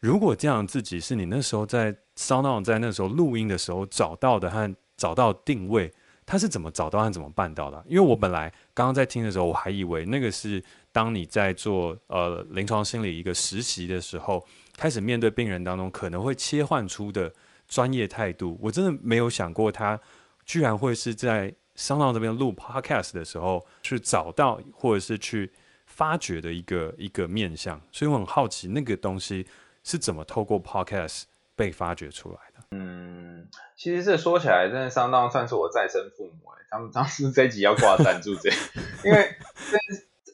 [0.00, 5.88] 如果这样自己是你那时候在 sound 在那时候录音的时候找到的和找到定位，
[6.26, 7.80] 他是怎么找到和怎么办到的？
[7.86, 10.60] 因为我本来刚刚在听的时候，我还以为那个是
[10.90, 14.44] 当你在做呃临床心理一个实习的时候，
[14.76, 17.32] 开始面对病人当中可能会切换出的
[17.72, 18.58] 专业态度。
[18.60, 19.98] 我真的没有想过他
[20.44, 25.50] 居然会是在 SoundOn 这边录 Podcast 的时候去找到或者是去
[25.86, 27.80] 发掘的一个一个面向。
[27.90, 29.46] 所以我很好奇那个东西。
[29.84, 31.24] 是怎么透过 Podcast
[31.56, 32.64] 被发掘出来的？
[32.70, 36.64] 嗯，其实这说起来，真的相当算是我再生父母哎。
[36.70, 38.48] 他们当时这集要挂赞助这，
[39.04, 39.36] 因为，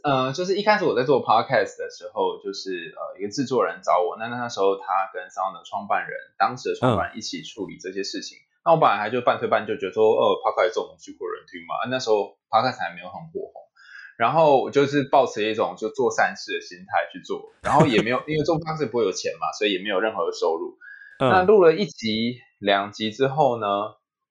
[0.08, 8.38] 呃，就是一开始我在做 Podcast 的时候，就是呃一个制作人找我，那那时候他跟 SoundOn 的创办人，当时的创办人一起处理这些事情。
[8.38, 11.74] 嗯、那我本来还就半推半就，觉得说，呃，Podcast 这种东西会有人听嘛？
[11.90, 13.68] 那时候 Podcast 还没有很火红。
[14.16, 20.76] 然后我就是抱持一种就做善事的心态去做，然后也没有， 因为做方式不会有钱嘛，所以也没有任何的收入。
[21.20, 23.66] 嗯、那录了一集、两集之后呢，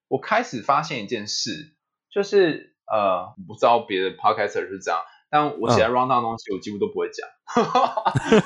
[0.08, 1.74] 我开始发现一件事，
[2.12, 7.28] 就是呃，我不知道别的 podcaster 是这样，但我写在 rundown 东西我几乎都不会讲，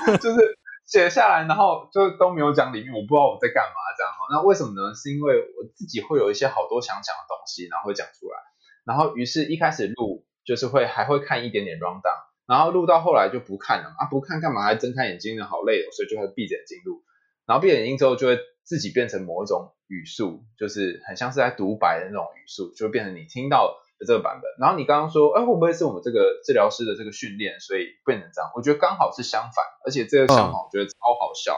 [0.06, 4.12] 嗯、就是写下来，然后就都没有讲里面，我不知道我在干嘛这样。
[4.30, 4.94] 那为什么呢？
[4.94, 8.36] 是因为我自己会有一些好多想讲的东西，然后会讲出来，
[8.84, 10.24] 然后于是一开始录。
[10.44, 15.46] 就是会还会看一点点 rundown，然后录到后来就不看了啊，不看干嘛还睁开眼睛呢？
[15.46, 17.00] 好累哦，所以就会闭着眼睛录，
[17.46, 24.50] 然后闭着眼睛之后就会自己变成某一种语速，就是很像是在独白的那种语速，就会变成你听到的这个版本。
[24.58, 28.50] 然后你刚刚说，哎，会不会是我们这个治疗师的这个训练，所以变成这样？
[28.54, 31.56] 我觉得刚好是相反，而且这个想法我觉得超好笑，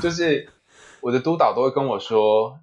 [0.00, 0.50] 就是
[1.00, 2.60] 我的督导都会跟我说，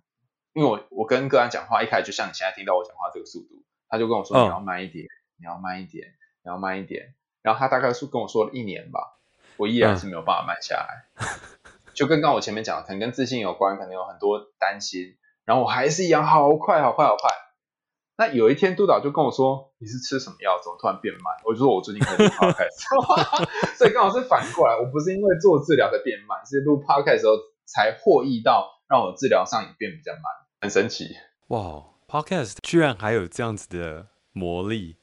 [0.54, 5.08] 因为我我跟个案讲话，一开始就像你现在听到我讲话这个速度，他就跟我说你要慢一点。
[5.38, 6.08] 你要慢一点，
[6.45, 7.13] 你要慢一点。
[7.41, 9.17] 然后他大概是跟我说了一年吧，
[9.58, 11.04] 我依然是没有办法慢下来。
[11.17, 11.28] 嗯、
[11.93, 15.17] 就跟刚我前面讲的，可能跟自信有关，可能有很多担心。
[15.43, 17.30] 然后我还是一样，好快，好快，好快。
[18.17, 27.34] 那有一天督导就跟我说：“你是吃什么药，怎么突然变慢？”我就说：“我最近开始 podcast。”所以刚好是反过来，我不是因为做治疗的变慢，是录 podcast 的时候
[27.65, 30.23] 才获益到，让我治疗上也变比较慢，
[30.62, 31.10] 很神奇。
[31.47, 34.95] 哇，podcast 居然还有这样子的魔力。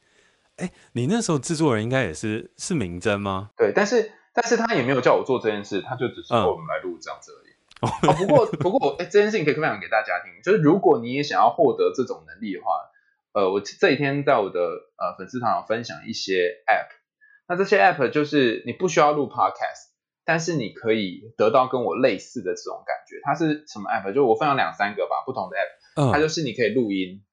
[0.57, 3.51] 哎，你那时候制作人应该也是是明真吗？
[3.55, 7.53] 对，但是但是他也没有叫我做这件事，他就只是说我们来录这样子而已。
[7.83, 12.71] 嗯哦、不过不过，哎，这件事情可以分享给大家听，就是如果你也想要获得这种能力的话，
[13.33, 16.89] 呃，我这几天在我的呃粉丝团有分享一些 App，
[17.47, 19.89] 那这些 App 就是你不需要录 Podcast，
[20.23, 23.19] 但是你可以得到跟我类似的这种感觉。
[23.23, 24.13] 它是什么 App？
[24.13, 27.23] 就我分享两三个吧，不同的 App，它就是你可以录音，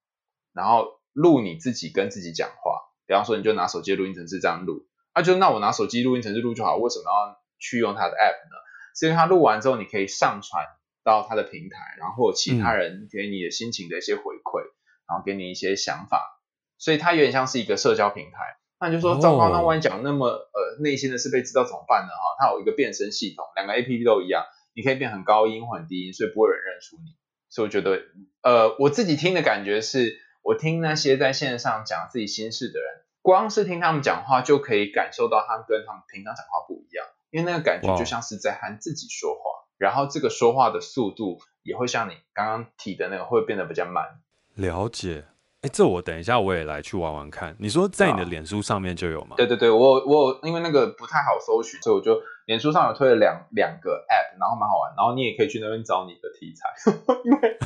[0.53, 2.81] 然后录你自己跟自己讲话。
[3.07, 8.57] 比方说，你就拿手机录音程式这样录，啊，就那我拿手机录音程式录就好，为什么要去用它的 app 呢？
[8.95, 10.65] 是因为它录完之后，你可以上传
[11.03, 14.63] 到它的平台，然后其他人给你的心情的一些回馈，
[15.11, 16.41] 然后给你一些想法，
[16.79, 18.57] 所以它有点像是一个社交平台。
[18.79, 22.09] 那你就说糟糕，那万一讲那么呃内心的事被知道怎么办呢？
[22.09, 27.17] 哈，它有一个变声系统，两个 A P P 都一样，你可以变很高音或很低音，所以不会有人认出你。
[27.51, 28.01] 所以我觉得，
[28.43, 44.23] 呃，我自己听的感觉是，我听那些在线上讲自己心事的人，光是听他们讲话就可以感受到他们跟他们平常讲话不一样，因为那个感觉就像是在和自己说话，然后这个说话的速度也会像你刚刚提的那个会变得比较慢。
[44.61, 45.25] 了解。
[45.63, 47.55] 哎，这我等一下我也来去玩玩看。
[47.59, 49.37] 你说在你的脸书上面就有吗？
[49.37, 54.95] 对对对，我我因为那个不太好搜寻，所以我就脸书上有推了两两个 app，然后蛮好玩。
[54.97, 56.73] 然后你也可以去那边找你的题材，
[57.25, 57.59] 因为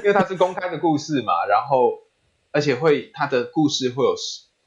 [0.00, 1.98] 因为它是公开的故事嘛，然后
[2.52, 4.14] 而且会它的故事会有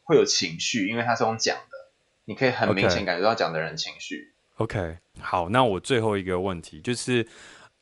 [0.01, 1.91] 会有情绪，因为它是用讲的，
[2.25, 4.33] 你可以很明显感觉到讲的人情绪。
[4.57, 7.27] OK，, okay 好，那我最后一个问题就是。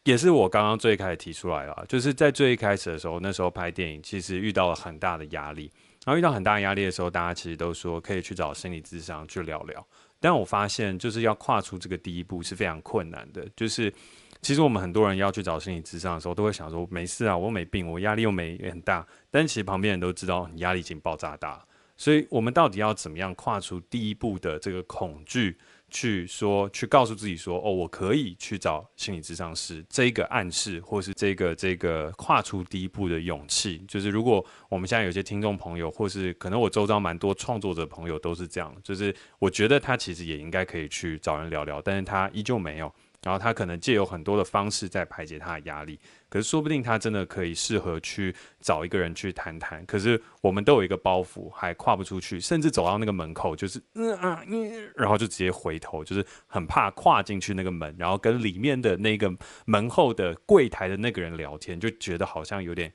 [0.05, 5.71] 也是我刚刚最开始提出来了，就是在最一开始的时候，那时候拍电影其实遇到了很大的压力，
[6.05, 9.85] 然后遇到很大压力的时候，大家其实都说可以去找心理咨商去聊聊，
[10.19, 13.93] 但我发现就是要跨出这个第一步是非常困难的，就是
[14.41, 21.63] 其实我们很多人要去找心理咨商的时候，都会想说没事啊，我没病，我压力又没很大，但其实旁边人都知道你压力已经爆炸大，
[21.97, 25.57] 所以我们到底要怎么样跨出第一步的这个恐惧？
[25.89, 42.93] 去说，去告诉自己说，哦，我可以去找心理咨商师，这个暗示，或是这个这个跨出第一步的勇气，就是如果我们现在有些听众朋友，或是可能我周遭蛮多创作者朋友都是这样，就是我觉得他其实也应该可以去找人聊聊，但是他依旧没有。
[43.21, 49.85] 然后他可能借有很多的方式在排解他的压力，可是说不定他真的可以适合去找一个人去谈谈。
[49.85, 59.29] 可是我们都有一个包袱，还跨不出去，甚至走到那个门口就是嗯啊嗯，然后就直接回头，就是很怕跨进去那个门，然后跟里面的那个
[59.65, 62.89] 门后的柜台的那个人聊天，就觉得好像有点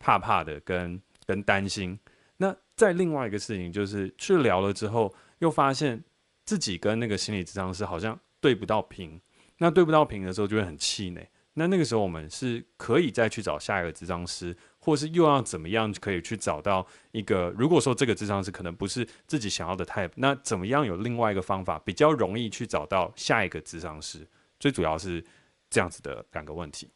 [0.00, 1.96] 怕怕的跟，跟担心。
[2.38, 6.02] 那再另外一个事情就是去聊了之后，又发现
[6.44, 9.20] 自己跟那个心理咨商师好像对不到频。
[9.58, 11.28] 那对不到频的时候就会很气馁。
[11.54, 17.52] 那那个时候我们是可以再去找下一个智商师，或是又要怎么样可以去找到一个？
[17.58, 24.24] 如果说这个智商师可能不是自己想要的 type，那怎么样有另外一个方法比较容易去找到下一个智商师？
[24.60, 25.24] 最主要是
[25.68, 26.92] 这样子的两个问题。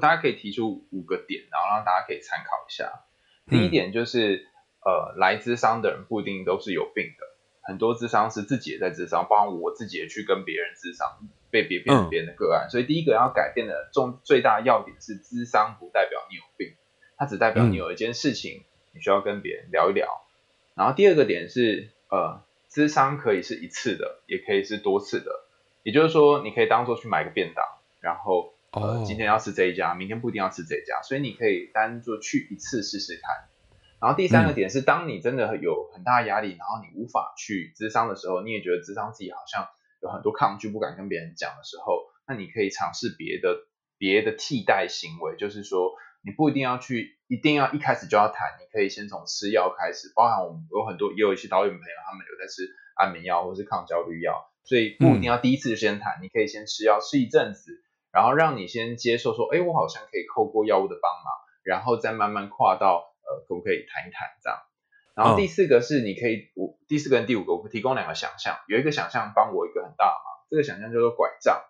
[0.00, 2.90] 大家可以提出五个点，然后让大家可以参考一下。
[3.50, 4.36] 第一点就是，
[4.86, 7.26] 嗯、呃，来智商的人不一定都是有病的，
[7.68, 11.06] 很多智商师自己也在智商，包括我自己也去跟别人智商。
[11.50, 16.74] 被别别别人的个案，嗯、所以第一个要改变的重最大要点是，智商不代表你有病，
[17.16, 20.26] 它只代表你有一件事情，你需要跟别人聊一聊。
[20.74, 25.30] 嗯、然后第二个点是，呃，智商可以是一次的，也可以是多次的，
[25.82, 27.64] 也就是说，你可以当做去买个便当，
[28.00, 33.48] 然后呃，今天要吃这一家，明天不一定要吃这一家，所以你可以当做去一次试试看。
[34.00, 39.68] 然后第三个点是，当你真的有很大压力，然后你无法去智商的时候，你也觉得智商自己好像。
[40.06, 43.66] 有很多抗拒，不敢跟别人讲的时候，那你可以尝试别的
[43.98, 45.92] 别的替代行为，就是说
[46.22, 50.12] 你不一定要去，一定要一开始就要谈，你可以先从吃药开始。
[50.14, 52.62] 包含我们有很多也有一些导演朋友，他们有在吃
[52.94, 64.58] 安眠药或是抗焦虑药，所以不一定要第一次就先谈，你可以先吃药吃一阵子，然后让你先接受说，哎，我好像可以透过药物的帮忙，然后再慢慢跨到呃，可不可以谈一谈这样。
[65.16, 71.64] 然后第四个是你可以，我第四个跟第五个，我提供两个想象，有一个想象帮我一个很大的忙，这个想象叫做拐杖，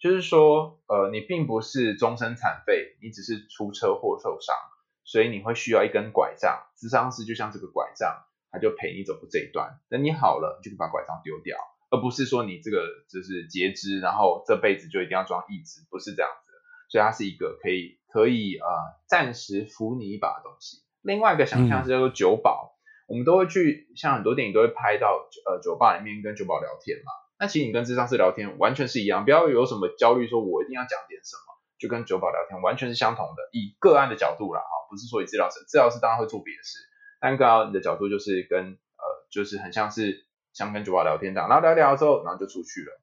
[0.00, 4.56] 就是说，呃，你并不是终身残废，你只是出车祸受伤，
[5.04, 11.58] 所以你会需要一根拐杖，智商师就像这个拐杖，他就陪你走过这一段，等你好了，你就可以把拐杖丢掉，
[11.90, 16.52] 而不是说你这个就是截肢，然后这辈子就一定要装义肢，不是这样子，
[16.88, 18.66] 所以它是一个可以可以呃
[19.06, 20.78] 暂时扶你一把的东西。
[21.02, 22.72] 另外一个想象是叫做酒保。
[22.72, 22.75] 嗯
[23.06, 27.12] 我们都会去，像很多电影都会拍到，呃，酒吧里面跟酒保聊天嘛。
[27.38, 33.42] 那其实你跟智商师聊天完全是一样，不要有什么焦虑，说我一定要讲点什么，就跟酒保聊天完全是相同的。
[33.52, 36.78] 以个案的角度啦，哈，不是说以治疗师，治疗师当然会做别的事，
[37.20, 43.00] 但个案的角度就是跟，呃，就是很像是像跟酒保聊天这样，然后聊聊之后，然后就出去了。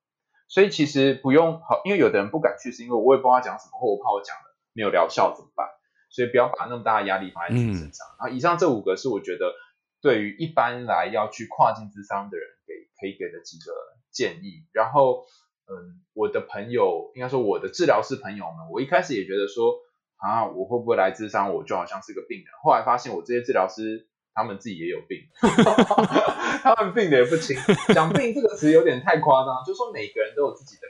[0.50, 5.70] 所以其实不用好，因为有的人不敢去，是因为我也不知道他讲什么，或我怕我讲了没有疗效怎么办？
[6.10, 8.08] 所以不要把那么大的压力放在自己身上。
[8.08, 9.54] 嗯、然后以上这五个是我觉得。
[10.04, 13.72] 对于一般来要去跨境咨商的人，给可以给的几个
[14.12, 14.68] 建议。
[14.74, 15.24] 然后，
[15.66, 19.80] 嗯，我的朋友，应该说我的治疗师朋友们，我一开始也觉得说，
[20.18, 22.48] 啊，我会不会来咨商，我就好像是个病人。
[22.62, 25.20] 后来发现，我这些治疗师，他们自己也有病，
[26.62, 27.56] 他们病的也不轻。
[27.96, 30.82] 讲病这个词有点太夸张，就说每个人都有自己的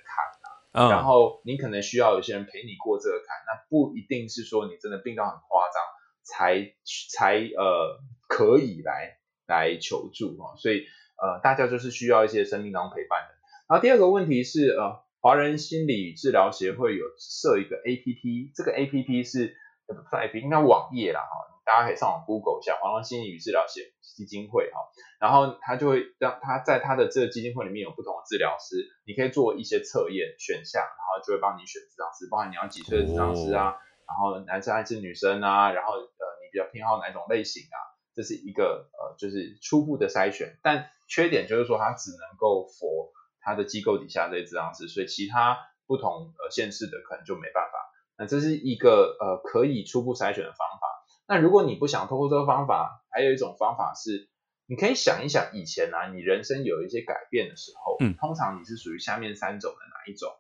[0.74, 0.90] 坎啊。
[0.90, 5.84] 然后你可能需要有些人陪你过这个坎，那不一定是说你真的病到很夸张
[6.24, 6.74] 才
[7.14, 8.02] 才呃。
[8.28, 9.18] 可以来
[9.48, 10.86] 来求助哈，所以
[11.22, 13.36] 呃，大家就是需要一些生命当中陪伴的。
[13.70, 19.56] 然后第二个问题是，呃，华人心理治疗协会有设一个 APP，这个 APP 是
[19.88, 21.32] 不算 APP，应该网页啦哈，
[21.66, 24.80] 大家可以上网 Google 一下华人心理与治疗协基金会哈，
[25.20, 37.78] 然后他就会让他在他的这个基金会里面有不同的治疗师，你可以做一些测验选项，然后就会帮你选治疗师，包含你要几岁的治疗师啊，然后男生还是女生啊，然后呃你比较偏好哪种类型啊，
[38.16, 43.11] 这是一个呃就是初步的筛选，但缺点就是说它只能够 for
[43.41, 47.89] 他的机构底下这些治疗师，所以其他不同呃县市的可能就没办法。
[48.18, 50.88] 那这是一个呃可以初步筛选的方法。
[51.28, 54.30] 那如果你不想透过这个方法，还有一种方法是，
[54.66, 60.32] 你可以想一想以前啊，你人生有一些改变的时候，嗯，通常你是属于下面三种的哪一种？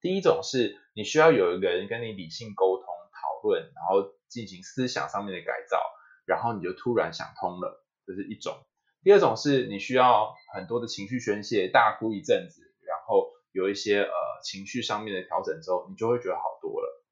[0.00, 5.78] 第一种是你需要有一个人跟你理性沟通讨论，然后进行思想上面的改造，
[6.24, 8.54] 然后你就突然想通了，这是一种。
[9.02, 14.12] 第二种是你需要很多的情绪宣泄，大哭一阵子，然后有一些呃
[14.42, 17.02] 情绪上面的调整之后，你就会觉得好多了。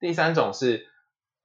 [0.00, 0.88] 第三种是。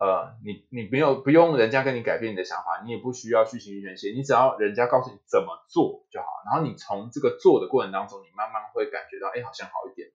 [0.02, 6.26] 呃，你你没有不用人家跟你改变你的想法，你也不需要去情绪宣泄，你只要人家告诉你怎么做就好。
[6.44, 10.10] 然后你从这个做的过程当中，你慢慢会感觉到，哎，好像好一点。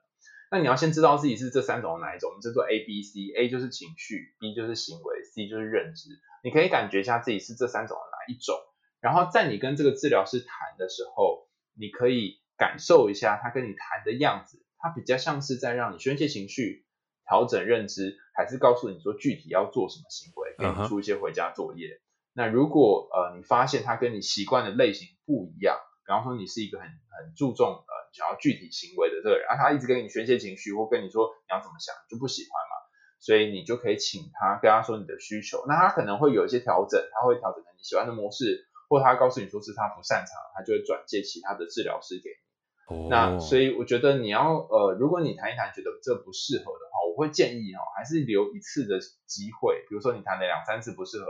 [0.50, 6.10] 那你要先知道自己是这三种的哪一种，我们叫做 A B C，A 就是情绪，B 就是行为，C 就是认知。
[6.42, 8.56] 你可以感觉一下自己是这三种的哪一种，
[9.00, 16.84] 然后在你跟这个治疗师谈的时候，你可以感受一下他跟你谈的样子，他比较像是在让你宣泄情绪。
[17.28, 21.88] 调整认知，还是告诉你说具体要做什么行为，给你出一些回家作业。
[21.88, 22.00] Uh -huh.
[22.34, 25.76] 那如果呃你发现他跟你习惯的类型不一样，
[26.06, 32.74] 比方说你是一个很很注重呃想要具体行为的这个人，啊他一直跟你宣泄情绪，或跟你说你要怎么想，你就不喜欢嘛，
[33.20, 42.40] 所以你就可以请他跟他说你的需求，那他可能会有一些调整，他会调整成你喜欢的模式，或他告诉你说是他不擅长，他就会转介其他的治疗师给你。
[42.88, 43.10] Oh.
[43.10, 49.84] 那所以我觉得你要呃，如果你谈一谈觉得这不适合的话，我会建议哦，还是留一次的机会。
[49.88, 51.26] 比如说你谈了两三次不适合，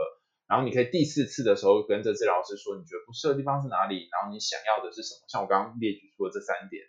[0.47, 5.27] 然后你可以第四次的时候跟这治疗师说，你觉得不适合的地方是哪里，然后你想要的是什么？
[5.27, 6.85] 像我刚刚列举出的这三点，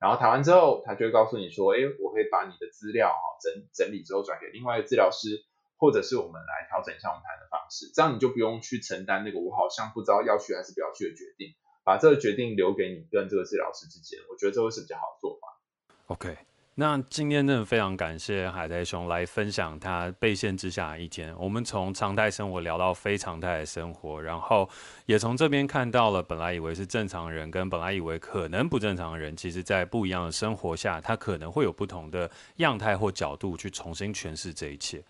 [0.00, 5.44] 然后谈完之后，他就会告诉你说，哎，我会把你的资料哈整整理之后转给另外一个治疗师，
[5.76, 11.54] 或者是我们来调整一下我们谈的方式，这样你就不用去承担那个我好像不知道要去还是不要去的决定。
[11.84, 15.58] 把这个决定留给你跟这个治疗师之间，我觉得这会是比较好的做法。
[16.06, 16.38] OK，
[16.74, 21.34] 那今天真的非常感谢海苔熊来分享他被限制下的一天。
[21.38, 24.66] 我们从常态生活聊到非常态的生活，然后
[25.04, 35.02] 也从这边看到了本来以为是正常人跟本来以为可能不正常人，其实在不一样的生活下，他可能会有不同的样态或角度去重新诠释这一切。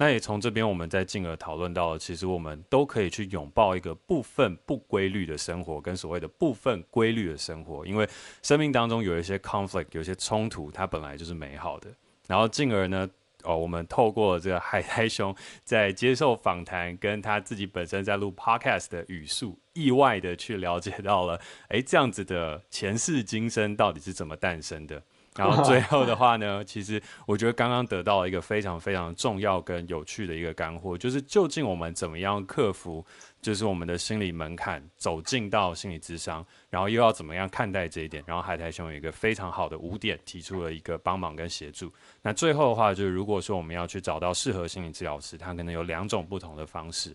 [0.00, 8.08] 那也从这边，我们再进而讨论到，其实我们都可以去拥抱一个部分不规律的生活，跟所谓的部分规律的生活，因为
[8.40, 11.90] 生命当中有一些 conflict，有一些冲突，它本来就是美好的。
[12.26, 13.06] 然后进而呢，
[13.42, 21.38] 哦，我们透过这个海苔兄在接受访谈，跟他自己本身在录 podcast 的语速，意外的去了解到了，
[21.68, 25.02] 诶，这样子的前世今生到底是怎么诞生的。
[25.36, 33.04] 然后最后的话呢，其实我觉得刚刚得到了一个非常非常重要跟有趣的一个干货，就是究竟我们怎么样克服，
[33.40, 38.24] 就是我们的心理门槛，走进到心理咨商，然后又要怎么样看待这一点。
[38.26, 41.92] 然后海苔兄有一个非常好的五点，提出了一个帮忙跟协助。
[42.20, 47.14] 那最后的话，就是如果说我们要去找到适合心理治疗师，他可能有两种不同的方式。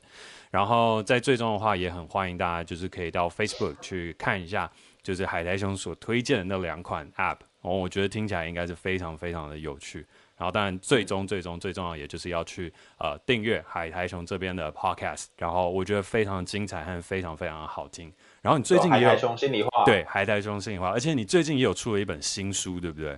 [0.49, 4.71] 然后在最终的话，也很欢迎大家就是可以到 Facebook 去看一下，
[5.03, 7.39] 就是海苔兄所推荐的那两款 App。
[7.65, 10.05] 哦，我觉得听起来应该是非常非常的有趣。
[10.37, 15.27] 然后，当然最终最终最重要，也就是要去呃订阅海苔熊这边的 Podcast。
[15.37, 18.11] 然后，我觉得非常精彩和非常非常的好听。
[18.41, 23.17] 然后，你最近也有海苔熊心里话，对，海苔熊心里话，而且你最近也有出了一本新书，对不对？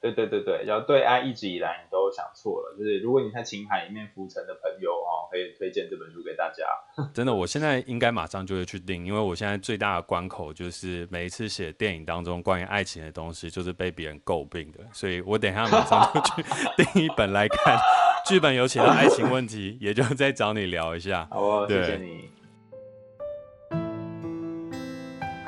[0.00, 6.64] 对对对对，叫对爱一直以来你都想错了，就是如果你在情海里面浮沉的朋友哦，可以推荐这本书给大家。
[7.12, 16.42] 真的，我现在应该马上就会去订，因为我现在最大的关口就是每一次写电影当中关于爱情的东西，就是被别人诟病的，所以我等一下马上就去
[16.82, 17.78] 订一本来看。
[18.26, 21.26] 剧本有写到爱情问题，也就再找你聊一下。
[21.30, 22.39] 好哦，谢谢你。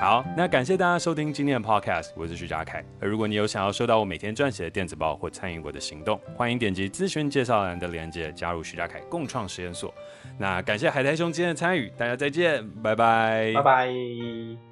[0.03, 2.85] 好，那感谢大家收听今天的 podcast，我是徐嘉凯。
[3.01, 9.95] 而如果你有想要收到我每天撰写的电子报或参与我的行动，欢迎点击资讯介绍栏的链接，加入徐嘉凯共创实验所。
[10.37, 14.72] 那感谢海苔兄今天的参与，大家再见，拜拜，拜拜。